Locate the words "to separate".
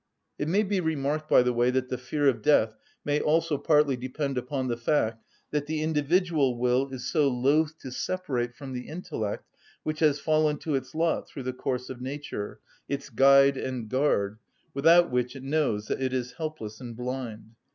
7.81-8.55